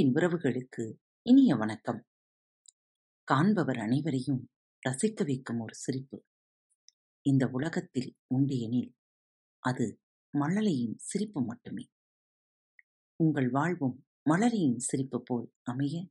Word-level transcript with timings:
அன்பின் 0.00 0.22
உறவுகளுக்கு 0.22 0.94
இனிய 1.22 1.56
வணக்கம். 1.56 2.04
காண்பவர் 3.32 3.80
அனைவரையும் 3.80 4.50
ரசிக்க 4.88 5.24
வைக்கும் 5.24 5.60
ஒரு 5.60 5.74
சிரிப்பு. 5.74 6.24
இந்த 7.22 7.48
உலகத்தில் 7.52 8.16
உண்டு 8.26 8.58
எனில் 8.58 8.94
அது 9.58 10.00
மழலையின் 10.38 10.94
சிரிப்பு 10.96 11.44
மட்டுமே. 11.44 11.88
உங்கள் 13.16 13.50
வாழ்வும் 13.50 14.06
மலரியின் 14.30 14.76
சிரிப்பு 14.76 15.22
போல் 15.22 15.52
அமைய 15.62 16.08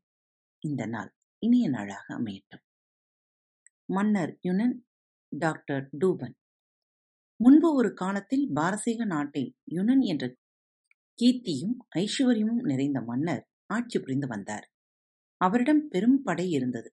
இந்த 0.60 0.86
நாள் 0.86 1.16
இனிய 1.40 1.70
நாளாக 1.70 2.16
அமையட்டும். 2.16 2.66
மன்னர் 3.86 4.40
யுனன் 4.42 4.86
டாக்டர் 5.30 5.90
டூபன். 5.99 6.34
முன்பு 7.35 7.76
ஒரு 7.76 7.94
காலத்தில் 7.94 8.49
பாரசீக 8.54 9.05
நாட்டை 9.05 9.55
யுனன் 9.71 9.99
என்ற 9.99 10.35
கீர்த்தியும் 11.21 11.77
ஐஸ்வர்யமும் 11.96 12.63
நிறைந்த 12.63 13.02
மன்னர் 13.02 13.48
ஆட்சி 13.70 13.98
புரிந்து 14.00 14.28
வந்தார். 14.28 14.66
அவரிடம் 15.41 15.84
பெரும் 15.88 16.20
படை 16.23 16.48
இருந்தது. 16.50 16.90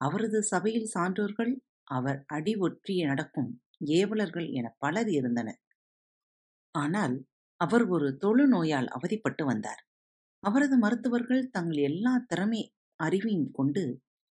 அவரது 0.00 0.38
சபையில் 0.44 0.90
சான்றோர்கள் 0.94 1.52
அவர் 1.90 2.20
அடி 2.28 2.54
ஒற்றி 2.60 2.94
நடக்கும் 3.04 3.50
ஏவலர்கள் 3.94 4.48
என 4.52 4.66
பலர் 4.78 5.10
இருந்தனர். 5.12 5.60
ஆனால் 6.74 7.14
அவர் 7.60 7.84
ஒரு 7.86 8.08
தொழு 8.16 8.44
நோயால் 8.48 8.88
அவதிப்பட்டு 8.88 9.42
வந்தார். 9.44 9.80
அவரது 10.42 10.76
மருத்துவர்கள் 10.78 11.50
தங்கள் 11.50 11.80
எல்லா 11.82 12.14
திறமை 12.26 12.62
அறிவையும் 13.00 13.50
கொண்டு 13.52 13.84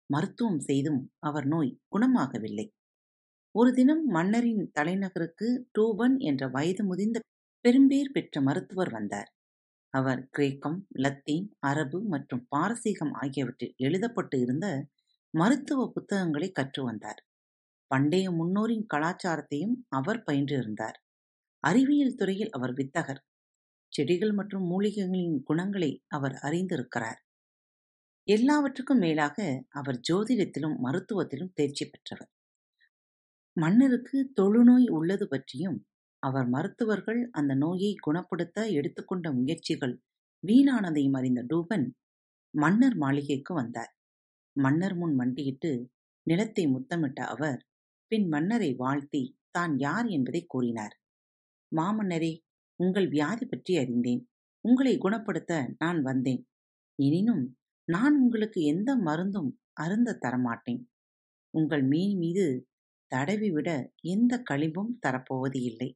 மருத்துவம் 0.09 0.61
செய்தும் 0.61 1.01
அவர் 1.19 1.47
நோய் 1.47 1.71
குணமாகவில்லை. 1.89 2.67
ஒரு 3.55 3.69
தினம் 3.73 4.03
மன்னரின் 4.07 4.63
தலைநகருக்கு 4.71 5.47
டூபன் 5.75 6.17
என்ற 6.21 6.47
வயது 6.49 6.83
முதிர்ந்த 6.85 7.19
பெரும்பேர் 7.65 8.13
பெற்ற 8.13 8.41
மருத்துவர் 8.41 8.91
வந்தார். 8.91 9.29
அவர் 9.95 10.21
கிரேக்கம் 10.29 10.77
லத்தீன் 10.95 11.47
அரபு 11.59 11.99
மற்றும் 12.03 12.43
பாரசீகம் 12.49 13.13
ஆகியவற்றில் 13.13 13.75
எழுதப்பட்டு 13.77 14.37
இருந்த 14.39 14.67
மருத்துவ 15.33 15.91
புத்தகங்களை 15.93 16.51
கற்று 16.51 16.83
வந்தார். 16.83 17.21
பண்டைய 17.91 18.25
முன்னோரின் 18.31 18.85
கலாச்சாரத்தையும் 18.93 19.75
அவர் 19.89 20.23
பயின்றிருந்தார் 20.27 20.97
அறிவியல் 21.63 22.15
துறையில் 22.15 22.49
அவர் 22.49 22.73
வித்தகர். 22.73 23.21
செடிகள் 23.93 24.33
மற்றும் 24.33 24.65
மூலிகைகளின் 24.71 25.37
குணங்களை 25.43 25.91
அவர் 26.07 26.35
அறிந்திருக்கிறார். 26.41 27.19
எல்லாவற்றுக்கும் 28.27 28.97
மேலாக 28.97 29.37
அவர் 29.69 29.99
ஜோதிடத்திலும் 30.09 30.77
மருத்துவத்திலும் 30.83 31.53
தேர்ச்சி 31.53 31.85
பெற்றவர். 31.89 32.31
மன்னருக்கு 33.57 34.17
தொழுநோய் 34.41 34.87
உள்ளது 34.89 35.25
பற்றியும் 35.27 35.77
அவர் 36.25 36.47
மருத்துவர்கள் 36.49 37.21
அந்த 37.31 37.51
நோயை 37.55 37.91
குணப்படுத்த 37.97 38.57
எடுத்துக்கொண்ட 38.71 39.27
முயற்சிகள். 39.31 39.95
வீணானதையும் 40.43 41.17
அறிந்த 41.19 41.41
டூபன் 41.43 41.85
மன்னர் 42.53 42.97
மாளிகைக்கு 42.97 43.53
வந்தார். 43.53 43.91
மன்னர் 44.55 44.95
முன் 44.95 45.15
மண்டியிட்டு 45.15 45.71
நிலத்தை 46.27 46.63
முத்தமிட்ட 46.67 47.19
அவர் 47.25 47.59
பின் 48.11 48.27
மன்னரை 48.27 48.71
வாழ்த்தி 48.73 49.23
தான் 49.51 49.73
யார் 49.77 50.07
என்பதை 50.07 50.41
கூறினார். 50.45 50.95
மாமன்னரே 51.71 52.33
உங்கள் 52.79 53.07
வியாதி 53.07 53.45
பற்றி 53.45 53.73
அறிந்தேன். 53.77 54.21
உங்களை 54.65 54.93
குணப்படுத்த 54.97 55.53
நான் 55.77 55.99
வந்தேன். 56.01 56.41
எனினும் 56.99 57.43
நான் 57.87 58.15
உங்களுக்கு 58.19 58.59
எந்த 58.63 58.89
மருந்தும் 59.07 59.51
அருந்த 59.73 60.17
தரமாட்டேன். 60.23 60.81
உங்கள் 61.53 61.83
மீன் 61.83 62.15
மீது 62.17 62.45
தடவி 63.11 63.49
விட 63.51 63.69
எந்த 64.13 64.33
களிம்பும் 64.49 64.91
தரப்போவது 65.05 65.59
இல்லை 65.61 65.89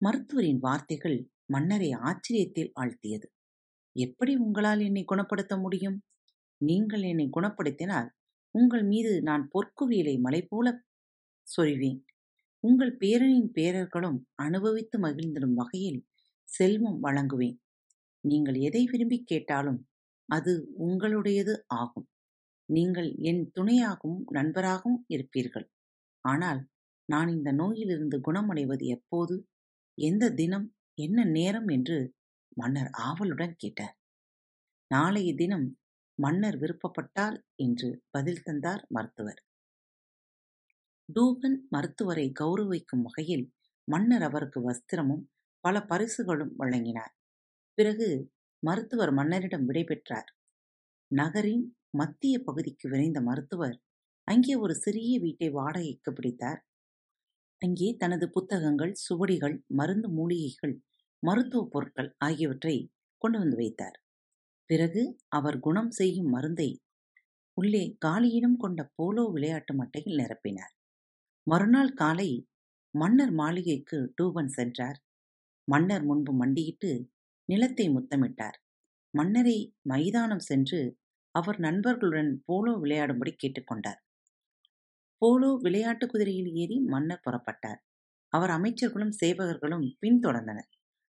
மருத்துவரின் 0.00 0.58
வார்த்தைகள் 0.58 1.18
மன்னரை 1.46 1.90
ஆச்சரியத்தில் 2.08 2.72
ஆழ்த்தியது. 2.80 3.26
எப்படி 3.96 4.32
உங்களால் 4.36 4.80
என்னை 4.80 5.02
குணப்படுத்த 5.04 5.54
முடியும்? 5.58 5.98
நீங்கள் 6.60 7.02
என்னை 7.02 7.26
குணப்படுத்தினால் 7.36 8.08
உங்கள் 8.54 8.84
மீது 8.84 9.12
நான் 9.22 9.44
பொற்குவியலை 9.54 10.14
மலை 10.20 10.40
போல 10.42 10.66
சொரிவேன். 11.46 12.00
உங்கள் 12.64 12.92
பேரனின் 12.96 13.50
பேரர்களும் 13.52 14.18
அனுபவித்து 14.36 14.96
மகிழ்ந்திடும் 14.98 15.54
வகையில் 15.54 16.00
செல்வம் 16.48 16.98
வழங்குவேன். 17.02 17.56
நீங்கள் 18.24 18.58
எதை 18.60 18.82
விரும்பி 18.86 19.18
கேட்டாலும் 19.24 19.80
அது 20.28 20.52
உங்களுடையது 20.86 21.54
ஆகும். 21.74 22.08
நீங்கள் 22.68 23.10
என் 23.30 23.42
துணையாகவும் 23.56 24.22
நண்பராகவும் 24.30 25.00
இருப்பீர்கள். 25.08 25.66
ஆனால் 26.24 26.60
நான் 27.08 27.28
இந்த 27.28 27.50
நோயிலிருந்து 27.52 28.16
குணமடைவது 28.20 28.84
எப்போது? 28.86 29.34
எந்த 29.98 30.30
தினம் 30.30 30.66
என்ன 30.94 31.24
நேரம் 31.24 31.68
என்று 31.68 31.98
மன்னர் 32.56 32.90
ஆவலுடன் 32.90 33.56
கேட்டார். 33.56 33.96
நாளைய 34.90 35.34
தினம் 35.34 35.66
மன்னர் 36.14 36.56
விருப்பப்பட்டால் 36.56 37.36
என்று 37.56 38.02
பதில் 38.10 38.42
தந்தார் 38.42 38.86
மருத்துவர். 38.90 39.40
டூபன் 41.08 41.58
மருத்துவரை 41.68 42.32
கௌரவிக்கும் 42.40 43.02
வகையில் 43.02 43.46
மன்னர் 43.88 44.22
அவருக்கு 44.22 44.60
வஸ்திரமும் 44.70 45.24
பல 45.60 45.82
பரிசுகளும் 45.82 46.54
வழங்கினார். 46.56 47.12
பிறகு 47.78 48.08
மருத்துவர் 48.62 49.12
மன்னரிடம் 49.12 49.66
விடைபெற்றார் 49.68 50.28
நகரின் 51.10 51.66
மத்திய 51.90 52.42
பகுதிக்கு 52.42 52.88
விரைந்த 52.88 53.20
மருத்துவர் 53.20 53.76
அங்கே 54.28 54.54
ஒரு 54.54 54.74
சிறிய 54.74 55.20
வீட்டை 55.20 55.48
வாடகைக்கு 55.50 56.12
பிடித்தார். 56.12 56.60
அங்கே 57.62 57.88
தனது 57.96 58.26
புத்தகங்கள் 58.30 58.92
சுவடிகள் 58.96 59.56
மருந்து 59.74 60.08
மூலிகைகள் 60.08 60.74
மருத்துவ 61.22 61.62
பொருட்கள் 61.72 62.10
ஆகியவற்றை 62.18 62.74
கொண்டு 63.22 63.38
வந்து 63.38 63.56
வைத்தார். 63.56 63.96
பிறகு 64.70 65.02
அவர் 65.28 65.58
குணம் 65.58 65.90
செய்யும் 65.90 66.30
மருந்தை 66.30 66.68
உள்ளே 67.56 67.84
காலியிடம் 68.06 68.56
கொண்ட 68.56 68.80
போலோ 68.96 69.24
விளையாட்டு 69.26 69.72
மட்டையில் 69.74 70.18
நிரப்பினார். 70.20 70.72
மறுநாள் 71.46 71.92
காலை 71.94 72.30
மன்னர் 72.94 73.32
மாளிகைக்கு 73.32 73.98
டூபன் 74.16 74.52
சென்றார். 74.58 74.98
மன்னர் 75.68 76.04
முன்பு 76.04 76.32
மண்டியிட்டு 76.32 76.90
நிலத்தை 77.48 77.86
முத்தமிட்டார். 77.88 78.58
மன்னரை 79.14 79.58
மைதானம் 79.82 80.44
சென்று 80.50 80.80
அவர் 81.34 81.58
நண்பர்களுடன் 81.60 82.32
போலோ 82.46 82.72
விளையாடும்படி 82.82 83.32
கேட்டுக்கொண்டார். 83.36 84.00
போலோ 85.22 85.50
விளையாட்டு 85.60 86.06
குதிரையில் 86.06 86.50
ஏறி 86.54 86.76
மன்னர் 86.80 87.24
புறப்பட்டார். 87.26 87.80
அவர் 88.32 88.50
அமைச்சர்களும் 88.50 89.14
சேவகர்களும் 89.20 89.86
பின்தொடர்ந்தனர். 90.02 90.68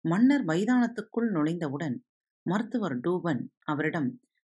மன்னர் 0.05 0.45
மைதானத்துக்குள் 0.45 1.29
நுழைந்தவுடன் 1.31 1.97
மருத்துவர் 2.47 2.97
டூபன் 3.01 3.43
அவரிடம் 3.65 4.11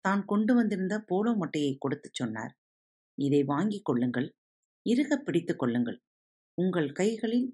தான் 0.05 0.25
கொண்டு 0.25 0.53
வந்திருந்த 0.55 0.95
போலோ 1.01 1.31
மட்டையை 1.33 1.73
கொடுத்துச் 1.77 2.13
சொன்னார். 2.13 2.53
இதை 3.17 3.43
வாங்கிக் 3.43 3.85
கொள்ளுங்கள் 3.85 4.27
இறுக 4.85 5.17
பிடித்துக் 5.17 5.59
கொள்ளுங்கள். 5.59 5.99
உங்கள் 6.57 6.91
கைகளில் 6.91 7.49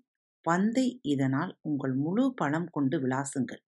பந்தை 0.45 0.99
இதனால் 1.03 1.51
உங்கள் 1.61 1.95
முழு 1.95 2.33
பணம் 2.33 2.69
கொண்டு 2.69 2.97
விளாசுங்கள். 2.99 3.61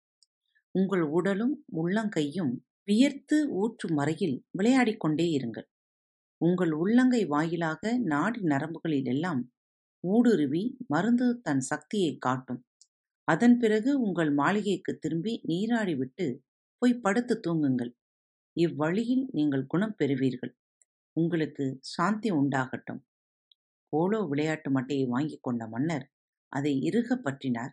உங்கள் 0.75 1.05
உடலும் 1.17 1.55
உள்ளங்கையும் 1.77 2.53
வியர்த்து 2.85 3.37
ஊற்றும் 3.53 3.95
வரையில் 3.95 4.37
விளையாடிக் 4.51 5.01
கொண்டே 5.01 5.27
இருங்கள். 5.39 5.67
உங்கள் 6.39 6.73
உள்ளங்கை 6.73 7.27
வாயிலாக 7.27 7.99
நாடி 8.05 8.41
நரம்புகளில் 8.43 9.05
எல்லாம் 9.05 9.41
ஊடுருவி 10.05 10.63
மருந்து 10.87 11.41
தன் 11.41 11.61
சக்தியை 11.61 12.17
காட்டும். 12.19 12.61
அதன் 13.29 13.59
பிறகு 13.59 14.01
உங்கள் 14.01 14.33
மாளிகைக்கு 14.33 14.99
திரும்பி 14.99 15.43
நீராடிவிட்டு 15.49 16.27
போய் 16.79 16.99
படுத்து 16.99 17.35
தூங்குங்கள். 17.47 17.93
இவ்வழியில் 18.57 19.29
நீங்கள் 19.33 19.67
குணம் 19.67 19.97
பெறுவீர்கள். 19.99 20.53
உங்களுக்கு 21.17 21.79
சாந்தி 21.81 22.33
உண்டாகட்டும். 22.33 23.03
போலோ 23.93 24.23
விளையாட்டு 24.23 24.71
மட்டையை 24.71 25.07
வாங்கிக் 25.07 25.43
கொண்ட 25.43 25.69
மன்னர் 25.69 26.07
அதை 26.53 26.81
இறுகப் 26.83 27.25
பற்றினார். 27.25 27.73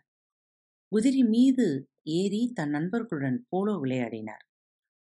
குதிரை 0.92 1.22
மீது 1.24 1.66
ஏறி 2.10 2.50
தன் 2.54 2.70
நண்பர்களுடன் 2.70 3.46
போலோ 3.48 3.74
விளையாடினார். 3.76 4.44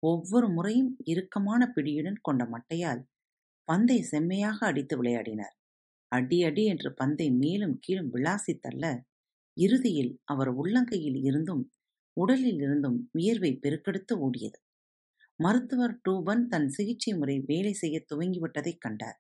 ஒவ்வொரு 0.03 0.49
முறையும் 0.51 0.97
இறுக்கமான 1.05 1.73
பிடியுடன் 1.77 2.19
கொண்ட 2.23 2.45
மட்டையால் 2.45 3.03
பந்தை 3.69 4.03
செம்மையாக 4.03 4.59
அடித்து 4.67 4.97
விளையாடினார். 4.97 5.55
அடி 6.13 6.45
அடி 6.45 6.65
என்று 6.65 6.95
பந்தை 6.95 7.31
மேலும் 7.33 7.79
கீழும் 7.81 8.13
விளாசி 8.15 8.59
தள்ள 8.59 8.85
இறுதியில் 9.57 10.21
அவர் 10.25 10.51
உள்ளங்கையில் 10.59 11.19
இருந்தும் 11.23 11.65
உடலில் 12.17 12.61
இருந்தும் 12.61 13.09
வியர்வை 13.13 13.59
பெருக்கெடுத்து 13.63 14.15
ஓடியது. 14.17 14.59
மருத்துவர் 15.41 16.01
டூபன் 16.09 16.47
தன் 16.47 16.69
சிகிச்சை 16.69 17.13
முறை 17.15 17.43
வேலை 17.47 17.73
செய்ய 17.73 18.05
துவங்கிவிட்டதைக் 18.15 18.79
கண்டார். 18.79 19.19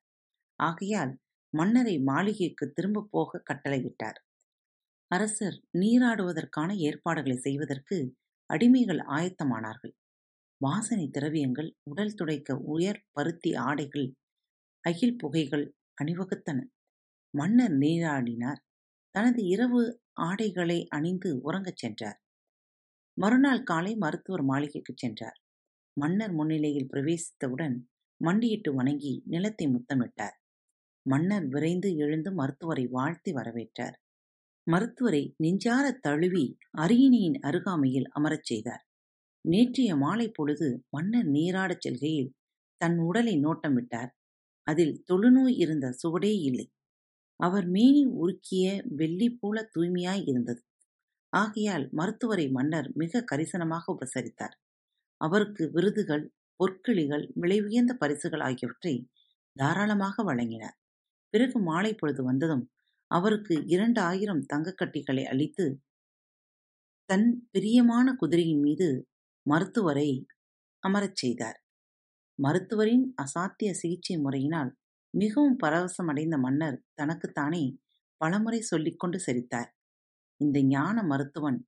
ஆகையால் 0.60 1.12
மன்னரை 1.54 1.98
மாளிகைக்கு 2.00 2.72
திரும்ப 2.72 3.08
போக 3.10 3.42
கட்டளையிட்டார். 3.50 4.18
அரசர் 5.10 5.58
நீராடுவதற்கான 5.78 6.70
ஏற்பாடுகளை 6.76 7.36
செய்வதற்கு 7.36 7.98
அடிமைகள் 8.50 9.02
ஆயத்தமானார்கள். 9.08 9.94
வாசனை 10.60 11.10
திரவியங்கள் 11.10 11.70
உடல் 11.82 12.14
துடைக்க 12.14 12.56
உயர் 12.56 13.00
பருத்தி 13.12 13.54
ஆடைகள் 13.54 14.08
அகில் 14.86 15.16
புகைகள் 15.16 15.64
அணிவகுத்தன. 16.02 16.58
மன்னர் 17.34 17.72
நீராடினார். 17.72 18.60
தனது 19.14 19.44
இரவு 19.44 19.82
ஆடைகளை 20.20 20.86
அணிந்து 20.88 21.40
உறங்கச் 21.44 21.76
சென்றார். 21.76 22.18
மறுநாள் 23.16 23.62
காலை 23.62 23.96
மருத்துவர் 23.96 24.42
மாளிகைக்குச் 24.42 24.96
சென்றார். 24.96 25.38
மன்னர் 25.96 26.32
முன்னிலையில் 26.32 26.88
பிரவேசித்தவுடன் 26.92 27.76
மண்டியிட்டு 28.20 28.74
வணங்கி 28.74 29.22
நிலத்தை 29.26 29.66
முத்தமிட்டார். 29.66 30.36
மன்னர் 31.06 31.46
விரைந்து 31.46 31.96
எழுந்து 31.96 32.32
மருத்துவரை 32.32 32.86
வாழ்த்தி 32.86 33.32
வரவேற்றார். 33.32 33.96
மருத்துவரை 34.66 35.34
நெஞ்சார 35.36 35.98
தழுவி 36.00 36.44
அரியணையின் 36.78 37.38
அருகாமையில் 37.40 38.08
அமரச் 38.10 38.44
செய்தார். 38.44 38.82
நேற்றைய 39.44 39.96
மாலை 39.96 40.28
பொழுது 40.28 40.68
மன்னர் 40.90 41.26
நீராடச் 41.26 41.80
செல்கையில் 41.80 42.32
தன் 42.80 42.98
உடலை 42.98 43.34
நோட்டமிட்டார். 43.36 44.10
அதில் 44.66 45.04
தொழுநோய் 45.10 45.56
இருந்த 45.56 45.94
சுவடே 46.02 46.32
இல்லை. 46.40 46.66
அவர் 47.40 47.66
மேனி 47.66 48.02
உருக்கிய 48.16 48.66
வெள்ளி 48.96 49.28
போல 49.30 49.70
தூய்மையாய் 49.74 50.24
இருந்தது. 50.26 50.60
ஆகையால் 51.32 51.86
மருத்துவரை 51.92 52.46
மன்னர் 52.50 52.88
மிக 52.94 53.24
கரிசனமாக 53.32 53.84
உபசரித்தார். 53.88 54.54
அவருக்கு 55.20 55.64
விருதுகள் 55.72 56.24
பொற்கிளிகள் 56.60 57.24
விலையுயர்ந்த 57.40 57.92
பரிசுகள் 57.94 58.40
ஆகியவற்றை 58.40 58.94
தாராளமாக 59.56 60.24
வழங்கினார். 60.24 60.76
பிறகு 61.34 61.58
மாலை 61.60 61.94
பொழுது 61.94 62.22
வந்ததும் 62.24 62.64
அவருக்கு 63.10 63.54
இரண்டு 63.66 64.00
ஆயிரம் 64.00 64.44
தங்கக்கட்டிகளை 64.54 65.24
அளித்து 65.24 65.66
தன் 67.08 67.26
பிரியமான 67.50 68.14
குதிரையின் 68.14 68.60
மீது 68.60 68.88
மருத்துவரை 69.46 70.08
அமரச் 70.82 71.16
செய்தார். 71.16 71.58
மருத்துவரின் 72.38 73.04
அசாத்திய 73.22 73.70
சிகிச்சை 73.72 74.16
முறையினால் 74.16 74.70
மிகவும் 75.14 75.58
பரவசமடைந்த 75.62 76.36
மன்னர் 76.38 76.78
தனக்குத்தானே 76.94 77.64
பலமுறை 78.20 78.60
சொல்லிக்கொண்டு 78.62 79.18
சிரித்தார். 79.20 79.70
இந்த 80.40 80.58
ஞான 80.66 80.96
மருத்துவன் 81.02 81.58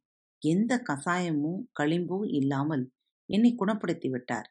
எந்த 0.42 0.72
கசாயமோ 0.88 1.52
களிம்போ 1.80 2.18
இல்லாமல் 2.30 2.84
என்னை 3.28 3.50
குணப்படுத்தி 3.54 4.08
விட்டார். 4.10 4.48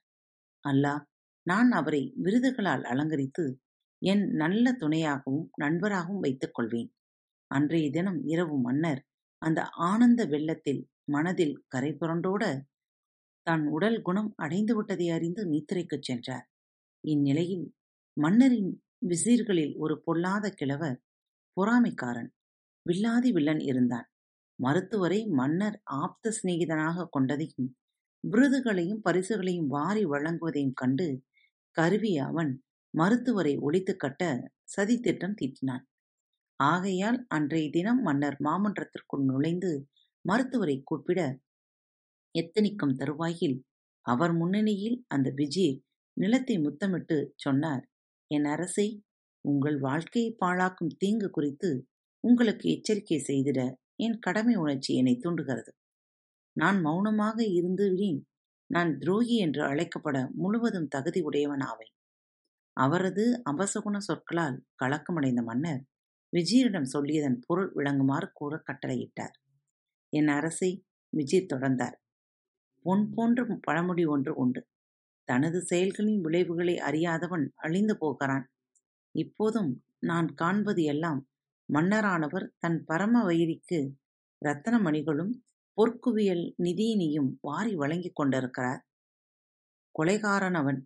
அல்லாஹ் 0.65 1.03
நான் 1.45 1.69
அவரை 1.71 2.01
விருதுகளால் 2.15 2.83
அலங்கரித்து 2.83 3.45
என் 4.01 4.23
நல்ல 4.33 4.65
துணையாகவும் 4.81 5.45
நண்பராகவும் 5.55 6.23
வைத்துக் 6.25 6.55
கொள்வேன். 6.55 6.89
அன்றைய 7.51 7.87
தினம் 7.89 8.19
இரவு 8.25 8.57
மன்னர் 8.59 9.01
அந்த 9.41 9.59
ஆனந்த 9.89 10.21
வெள்ளத்தில் 10.25 10.81
மனதில் 11.11 11.55
கரை 11.67 11.91
புரண்டோட 11.93 12.43
தான் 13.47 13.63
உடல் 13.69 13.99
குணம் 14.01 14.31
அடைந்து 14.37 14.73
விட்டதை 14.75 15.07
அறிந்து 15.09 15.41
நித்திரைக்குச் 15.45 16.07
சென்றார். 16.09 16.45
இந்நிலையில் 17.03 17.65
மன்னரின் 18.17 18.71
விசீர்களில் 19.07 19.73
ஒரு 19.77 19.95
பொல்லாத 20.03 20.45
கிழவர் 20.51 20.97
பொறாமைக்காரன் 21.57 22.29
வில்லாதி 22.85 23.29
வில்லன் 23.31 23.63
இருந்தான். 23.63 24.07
மருத்துவரை 24.59 25.19
மன்னர் 25.33 25.77
ஆப்த 25.97 26.31
சிநேகிதனாக 26.31 27.07
கொண்டதையும் 27.15 27.69
விருதுகளையும் 28.23 29.01
பரிசுகளையும் 29.01 29.69
வாரி 29.69 30.03
வழங்குவதையும் 30.05 30.73
கண்டு 30.73 31.07
கருவி 31.75 32.13
அவன் 32.19 32.51
மருத்துவரை 32.93 33.53
ஒழித்து 33.59 33.93
கட்ட 33.95 34.23
சதித்திட்டம் 34.75 35.37
தீட்டினான். 35.41 35.83
ஆகையால் 36.59 37.19
அன்றைய 37.27 37.67
தினம் 37.69 38.01
மன்னர் 38.01 38.37
மாமன்றத்திற்குள் 38.43 39.25
நுழைந்து 39.25 39.71
மருத்துவரை 40.25 40.77
கூப்பிட 40.83 41.19
எத்தனிக்கும் 42.35 42.95
தருவாயில் 42.95 43.57
அவர் 44.05 44.33
முன்னணியில் 44.33 44.97
அந்த 45.07 45.33
விஜீர் 45.35 45.77
நிலத்தை 46.17 46.55
முத்தமிட்டு 46.59 47.17
சொன்னார் 47.35 47.83
என் 48.31 48.45
அரசை 48.45 48.87
உங்கள் 49.45 49.77
வாழ்க்கையை 49.79 50.35
பாழாக்கும் 50.45 50.95
தீங்கு 50.97 51.29
குறித்து 51.29 51.69
உங்களுக்கு 52.23 52.65
எச்சரிக்கை 52.69 53.19
செய்திட 53.27 53.59
என் 53.95 54.17
கடமை 54.19 54.55
உணர்ச்சி 54.55 54.91
என்னை 54.95 55.15
தூண்டுகிறது. 55.17 55.71
நான் 56.55 56.79
மௌனமாக 56.81 57.37
இருந்துவிடேன். 57.57 58.19
நான் 58.69 58.97
துரோகி 58.97 59.35
என்று 59.37 59.61
அழைக்கப்பட 59.63 60.17
முழுவதும் 60.33 60.87
தகுதி 60.87 61.21
உடையவன் 61.21 61.59
ஆவேன். 61.59 61.93
அவரது 62.77 63.25
அபசகுண 63.43 63.97
சொற்களால் 63.97 64.57
கலக்கமடைந்த 64.83 65.41
மன்னர் 65.43 65.81
விஜயரிடம் 66.33 66.89
சொல்லியதன் 66.93 67.37
பொருள் 67.47 67.69
விளங்குமாறு 67.75 68.27
கூற 68.33 68.63
கட்டளையிட்டார். 68.67 69.35
என் 70.13 70.27
அரசை 70.27 70.71
விஜய் 71.13 71.49
தொடர்ந்தார். 71.53 71.97
பொன் 72.87 73.05
போன்ற 73.13 73.45
பழமொழி 73.61 74.05
ஒன்று 74.05 74.33
உண்டு. 74.35 74.61
தனது 75.27 75.61
செயல்களின் 75.61 76.21
விளைவுகளை 76.21 76.75
அறியாதவன் 76.79 77.45
அழிந்து 77.55 77.95
போகிறான். 77.97 78.45
இப்போதும் 79.15 79.71
நான் 79.99 80.27
காண்பது 80.33 80.83
எல்லாம் 80.83 81.21
மன்னரானவர் 81.69 82.45
தன் 82.59 82.79
பரம 82.85 83.23
வைரிக்கு 83.29 83.79
ரத்தனமணிகளும் 84.41 85.33
பொற்குவியல் 85.77 86.45
நிதியினையும் 86.63 87.31
வாரி 87.41 87.75
வழங்கிக் 87.75 88.15
கொண்டிருக்கிறார். 88.15 88.81
கொலைகாரன் 89.95 90.53
அவன் 90.53 90.79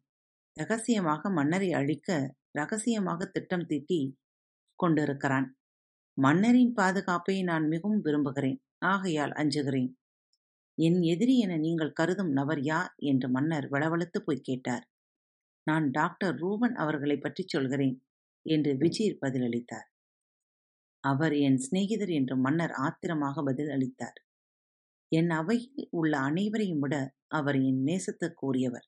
ரகசியமாக 0.57 1.30
மன்னரை 1.30 1.69
அழிக்க 1.74 2.09
ரகசியமாக 2.51 3.25
திட்டம் 3.25 3.65
தீட்டி 3.65 4.00
கொண்டிருக்கிறான். 4.75 5.48
மன்னரின் 6.18 6.74
பாதுகாப்பை 6.74 7.44
நான் 7.44 7.68
மிகவும் 7.68 8.01
விரும்புகிறேன். 8.01 8.59
ஆகையால் 8.86 9.31
அஞ்சுகிறேன். 9.31 9.92
என் 10.78 11.00
எதிரி 11.04 11.36
என 11.38 11.54
நீங்கள் 11.58 11.94
கருதும் 11.94 12.32
நபர் 12.32 12.62
யார்? 12.64 12.92
என்று 13.04 13.28
மன்னர் 13.30 13.68
வளவளத்து 13.70 14.20
போய் 14.20 14.46
கேட்டார். 14.46 14.86
நான் 15.68 15.86
டாக்டர் 15.92 16.36
ரூபன் 16.38 16.76
அவர்களை 16.76 17.18
பற்றி 17.18 17.44
சொல்கிறேன் 17.48 17.96
என்று 18.46 18.72
விஜீர் 18.78 19.18
பதிலளித்தார். 19.22 19.88
அவர் 21.04 21.34
என் 21.40 21.60
சிநேகிதர் 21.60 22.10
என்று 22.10 22.36
மன்னர் 22.38 22.74
ஆத்திரமாக 22.86 23.44
பதில் 23.44 23.72
அளித்தார் 23.72 24.18
என் 25.12 25.32
அவையில் 25.32 25.88
உள்ள 25.92 26.14
அனைவரையும் 26.20 26.80
விட 26.80 26.96
அவர் 27.30 27.58
என் 27.62 27.82
நேசத்துக்குரியவர் 27.88 28.88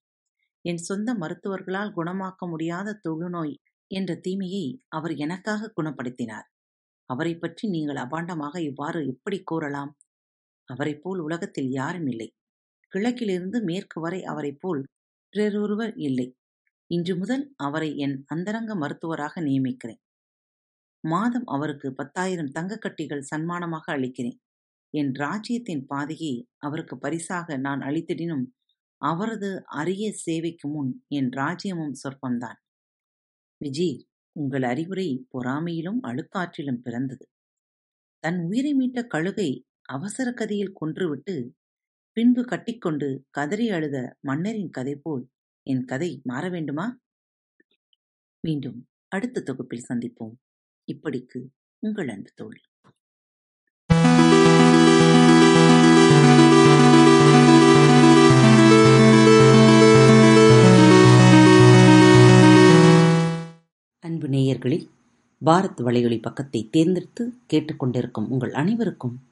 என் 0.66 0.82
சொந்த 0.82 1.10
மருத்துவர்களால் 1.14 1.96
குணமாக்க 1.96 2.48
முடியாத 2.48 2.94
தொழுநோய் 3.06 3.56
என்ற 3.92 4.12
தீமையை 4.18 4.66
அவர் 4.90 5.14
எனக்காக 5.18 5.72
குணப்படுத்தினார். 5.78 6.48
அவரை 7.10 7.34
பற்றி 7.36 7.66
நீங்கள் 7.68 8.00
அபாண்டமாக 8.06 8.56
இவ்வாறு 8.62 9.00
எப்படி 9.08 9.40
கூறலாம்? 9.44 9.92
அவரைப் 10.66 11.02
போல் 11.02 11.20
உலகத்தில் 11.20 11.70
யாரும் 11.70 12.08
இல்லை. 12.08 12.30
கிழக்கிலிருந்து 12.88 13.64
மேற்கு 13.64 14.02
வரை 14.02 14.24
அவரைப் 14.24 14.60
போல் 14.60 14.84
பிறரொருவர் 15.34 15.94
இல்லை. 15.98 16.28
இன்று 16.88 17.18
முதல் 17.18 17.54
அவரை 17.58 17.98
என் 17.98 18.24
அந்தரங்க 18.28 18.76
மருத்துவராக 18.76 19.42
நியமிக்கிறேன். 19.42 20.02
மாதம் 21.04 21.46
அவருக்கு 21.46 21.94
பத்தாயிரம் 21.94 22.52
தங்கக்கட்டிகள் 22.60 23.28
சன்மானமாக 23.36 23.86
அளிக்கிறேன். 23.86 24.40
என் 24.94 25.14
ராஜ்யத்தின் 25.14 25.86
பாதையை 25.86 26.34
அவருக்கு 26.58 26.98
பரிசாக 26.98 27.58
நான் 27.58 27.80
அளித்திடினும் 27.80 28.46
அவரது 29.02 29.64
அரிய 29.66 30.14
சேவைக்கு 30.14 30.68
முன் 30.68 30.92
என் 31.08 31.30
ராஜ்யமும் 31.30 31.96
சொற்பம்தான். 32.04 32.60
விஜி 33.62 33.90
உங்கள் 34.36 34.64
அறிவுரை 34.64 35.08
பொறாமையிலும் 35.34 36.00
அழுக்காற்றிலும் 36.04 36.82
பிறந்தது. 36.82 37.26
தன் 38.24 38.40
உயிரை 38.44 38.74
மீட்ட 38.74 39.08
கழுகை 39.08 39.50
அவசர 39.86 40.32
கதியில் 40.32 40.74
கொன்றுவிட்டு 40.82 41.50
பின்பு 42.12 42.46
கட்டிக்கொண்டு 42.46 43.26
கதறி 43.30 43.70
அழுத 43.70 44.16
மன்னரின் 44.20 44.70
கதை 44.70 44.96
போல் 44.96 45.30
என் 45.64 45.86
கதை 45.86 46.22
மாற 46.24 46.50
வேண்டுமா? 46.50 47.00
மீண்டும் 48.40 48.88
அடுத்த 49.08 49.42
தொகுப்பில் 49.42 49.86
சந்திப்போம். 49.90 50.34
இப்படிக்கு 50.92 51.46
உங்கள் 51.80 52.08
அன்பு 52.08 52.32
தோழி. 52.36 52.62
அன்பு 64.00 64.28
நேயர்களில் 64.28 64.88
பாரத் 65.46 65.80
வலையொலி 65.80 66.22
பக்கத்தை 66.22 66.70
தேர்ந்தெடுத்து 66.72 67.34
கேட்டுக்கொண்டிருக்கும் 67.54 68.28
உங்கள் 68.30 68.54
அனைவருக்கும் 68.54 69.32